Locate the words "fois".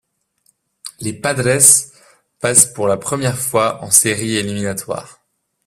3.37-3.83